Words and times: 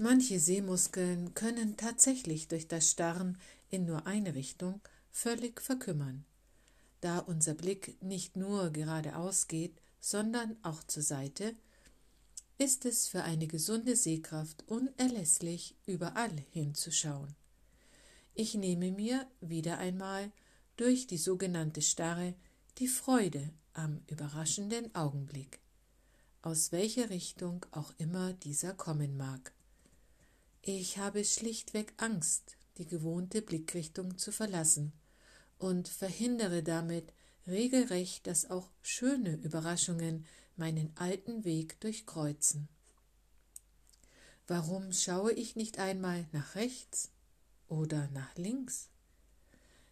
Manche 0.00 0.38
Sehmuskeln 0.38 1.34
können 1.34 1.76
tatsächlich 1.76 2.46
durch 2.46 2.68
das 2.68 2.88
Starren 2.88 3.36
in 3.68 3.84
nur 3.84 4.06
eine 4.06 4.36
Richtung 4.36 4.80
völlig 5.10 5.60
verkümmern. 5.60 6.24
Da 7.00 7.18
unser 7.18 7.54
Blick 7.54 8.00
nicht 8.00 8.36
nur 8.36 8.70
geradeaus 8.70 9.48
geht, 9.48 9.74
sondern 9.98 10.56
auch 10.62 10.84
zur 10.84 11.02
Seite, 11.02 11.56
ist 12.58 12.86
es 12.86 13.08
für 13.08 13.24
eine 13.24 13.48
gesunde 13.48 13.96
Sehkraft 13.96 14.62
unerlässlich, 14.68 15.74
überall 15.84 16.44
hinzuschauen. 16.52 17.34
Ich 18.34 18.54
nehme 18.54 18.92
mir 18.92 19.26
wieder 19.40 19.78
einmal 19.78 20.30
durch 20.76 21.08
die 21.08 21.18
sogenannte 21.18 21.82
Starre 21.82 22.34
die 22.78 22.86
Freude 22.86 23.50
am 23.72 24.00
überraschenden 24.06 24.94
Augenblick, 24.94 25.58
aus 26.42 26.70
welcher 26.70 27.10
Richtung 27.10 27.66
auch 27.72 27.92
immer 27.98 28.32
dieser 28.32 28.74
kommen 28.74 29.16
mag. 29.16 29.52
Ich 30.70 30.98
habe 30.98 31.24
schlichtweg 31.24 31.94
Angst, 31.96 32.58
die 32.76 32.84
gewohnte 32.84 33.40
Blickrichtung 33.40 34.18
zu 34.18 34.30
verlassen 34.30 34.92
und 35.56 35.88
verhindere 35.88 36.62
damit 36.62 37.14
regelrecht, 37.46 38.26
dass 38.26 38.50
auch 38.50 38.68
schöne 38.82 39.36
Überraschungen 39.36 40.26
meinen 40.56 40.92
alten 40.96 41.46
Weg 41.46 41.80
durchkreuzen. 41.80 42.68
Warum 44.46 44.92
schaue 44.92 45.32
ich 45.32 45.56
nicht 45.56 45.78
einmal 45.78 46.28
nach 46.32 46.54
rechts 46.54 47.12
oder 47.68 48.10
nach 48.10 48.36
links? 48.36 48.90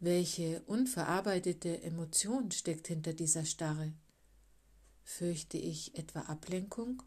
Welche 0.00 0.60
unverarbeitete 0.66 1.82
Emotion 1.82 2.50
steckt 2.50 2.88
hinter 2.88 3.14
dieser 3.14 3.46
Starre? 3.46 3.94
Fürchte 5.02 5.56
ich 5.56 5.96
etwa 5.96 6.20
Ablenkung 6.20 7.02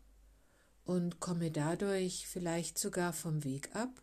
und 0.92 1.22
komme 1.22 1.52
dadurch 1.52 2.28
vielleicht 2.28 2.78
sogar 2.78 3.14
vom 3.14 3.46
Weg 3.46 3.74
ab? 3.74 4.02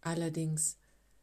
Allerdings, 0.00 0.78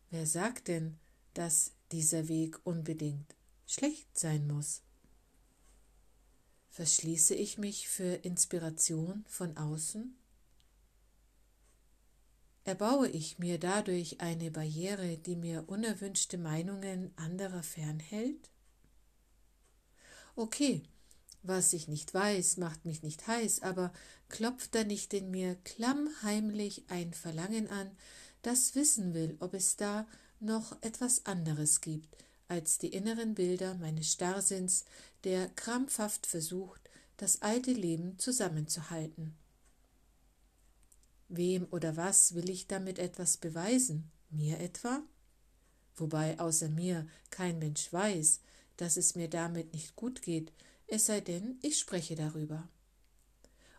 wer 0.10 0.26
sagt 0.26 0.70
denn, 0.70 0.98
dass 1.34 1.74
dieser 1.92 2.30
Weg 2.30 2.66
unbedingt 2.66 3.36
schlecht 3.68 4.18
sein 4.18 4.48
muss? 4.48 4.82
Verschließe 6.70 7.36
ich 7.36 7.58
mich 7.58 7.90
für 7.90 8.14
Inspiration 8.24 9.26
von 9.28 9.58
außen? 9.58 10.18
Erbaue 12.64 13.10
ich 13.10 13.38
mir 13.38 13.60
dadurch 13.60 14.22
eine 14.22 14.50
Barriere, 14.50 15.18
die 15.18 15.36
mir 15.36 15.68
unerwünschte 15.68 16.38
Meinungen 16.38 17.12
anderer 17.18 17.64
fernhält? 17.64 18.50
Okay, 20.40 20.84
was 21.44 21.74
ich 21.74 21.90
nicht 21.90 22.14
weiß, 22.14 22.56
macht 22.56 22.86
mich 22.86 23.04
nicht 23.04 23.28
heiß, 23.28 23.62
aber 23.62 23.92
klopft 24.30 24.74
da 24.74 24.86
nicht 24.86 25.14
in 25.14 25.32
mir 25.32 25.56
klammheimlich 25.66 26.86
ein 26.88 27.14
Verlangen 27.14 27.68
an, 27.68 27.92
das 28.42 28.74
wissen 28.74 29.14
will, 29.14 29.36
ob 29.42 29.54
es 29.54 29.76
da 29.76 30.08
noch 30.40 30.82
etwas 30.82 31.26
anderes 31.26 31.82
gibt 31.82 32.16
als 32.48 32.78
die 32.78 32.88
inneren 32.88 33.36
Bilder 33.36 33.76
meines 33.76 34.14
Starrsinns, 34.14 34.86
der 35.26 35.50
krampfhaft 35.50 36.26
versucht, 36.26 36.90
das 37.18 37.42
alte 37.42 37.74
Leben 37.74 38.18
zusammenzuhalten. 38.18 39.36
Wem 41.28 41.68
oder 41.70 41.98
was 41.98 42.34
will 42.34 42.50
ich 42.50 42.66
damit 42.66 42.98
etwas 42.98 43.36
beweisen? 43.36 44.10
Mir 44.30 44.62
etwa? 44.62 45.04
Wobei 45.98 46.40
außer 46.40 46.70
mir 46.70 47.10
kein 47.30 47.60
Mensch 47.60 47.92
weiß, 47.92 48.40
dass 48.82 48.98
es 48.98 49.16
mir 49.16 49.30
damit 49.30 49.74
nicht 49.74 49.96
gut 49.96 50.22
geht, 50.22 50.52
es 50.88 51.06
sei 51.06 51.22
denn, 51.22 51.60
ich 51.62 51.78
spreche 51.78 52.16
darüber. 52.16 52.68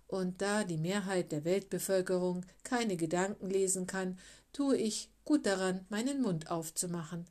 Und 0.06 0.42
da 0.42 0.64
die 0.64 0.76
Mehrheit 0.76 1.32
der 1.32 1.44
Weltbevölkerung 1.44 2.44
keine 2.62 2.96
Gedanken 2.96 3.48
lesen 3.48 3.86
kann, 3.86 4.18
tue 4.52 4.76
ich 4.76 5.08
gut 5.24 5.46
daran, 5.46 5.86
meinen 5.88 6.20
Mund 6.20 6.50
aufzumachen 6.50 7.26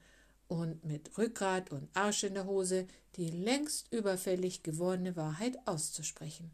und 0.48 0.84
mit 0.84 1.18
Rückgrat 1.18 1.72
und 1.72 1.90
Arsch 1.94 2.24
in 2.24 2.34
der 2.34 2.46
Hose 2.46 2.88
die 3.16 3.30
längst 3.30 3.92
überfällig 3.92 4.64
gewordene 4.64 5.16
Wahrheit 5.16 5.58
auszusprechen. 5.66 6.52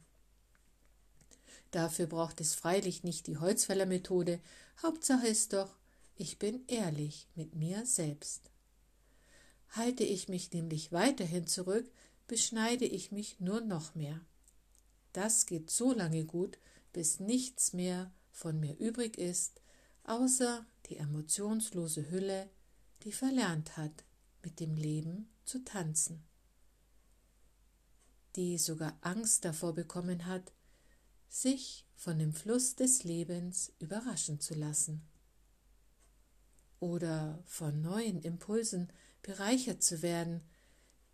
Dafür 1.71 2.07
braucht 2.07 2.41
es 2.41 2.55
freilich 2.55 3.03
nicht 3.03 3.27
die 3.27 3.37
Holzfällermethode, 3.37 4.39
Hauptsache 4.81 5.27
ist 5.27 5.53
doch, 5.53 5.75
ich 6.15 6.39
bin 6.39 6.65
ehrlich 6.67 7.27
mit 7.35 7.55
mir 7.55 7.85
selbst. 7.85 8.49
Halte 9.69 10.03
ich 10.03 10.29
mich 10.29 10.51
nämlich 10.51 10.91
weiterhin 10.91 11.47
zurück, 11.47 11.89
beschneide 12.27 12.85
ich 12.85 13.11
mich 13.11 13.39
nur 13.39 13.61
noch 13.61 13.95
mehr. 13.95 14.21
Das 15.13 15.45
geht 15.45 15.69
so 15.69 15.93
lange 15.93 16.25
gut, 16.25 16.57
bis 16.93 17.19
nichts 17.19 17.73
mehr 17.73 18.11
von 18.31 18.59
mir 18.59 18.77
übrig 18.77 19.17
ist, 19.17 19.61
außer 20.03 20.65
die 20.87 20.97
emotionslose 20.97 22.09
Hülle, 22.09 22.49
die 23.03 23.11
verlernt 23.11 23.77
hat, 23.77 24.03
mit 24.43 24.59
dem 24.59 24.75
Leben 24.75 25.29
zu 25.43 25.63
tanzen, 25.63 26.23
die 28.35 28.57
sogar 28.57 28.97
Angst 29.01 29.45
davor 29.45 29.73
bekommen 29.73 30.25
hat, 30.25 30.53
sich 31.27 31.85
von 31.95 32.19
dem 32.19 32.33
Fluss 32.33 32.75
des 32.75 33.03
Lebens 33.03 33.73
überraschen 33.79 34.39
zu 34.39 34.53
lassen 34.53 35.01
oder 36.79 37.41
von 37.45 37.81
neuen 37.81 38.21
Impulsen 38.21 38.91
bereichert 39.21 39.83
zu 39.83 40.01
werden, 40.01 40.41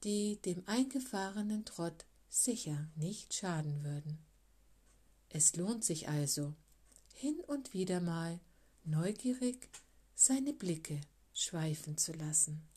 die 0.04 0.42
dem 0.42 0.64
eingefahrenen 0.68 1.66
Trott 1.66 2.06
sicher 2.30 2.90
nicht 2.96 3.34
schaden 3.34 3.84
würden. 3.84 4.20
Es 5.30 5.56
lohnt 5.56 5.84
sich 5.84 6.10
also, 6.10 6.54
hin 7.14 7.40
und 7.48 7.74
wieder 7.74 8.02
mal 8.02 8.40
neugierig 8.84 9.70
seine 10.16 10.54
Blicke 10.54 11.00
schweifen 11.34 11.98
zu 11.98 12.14
lassen. 12.14 12.68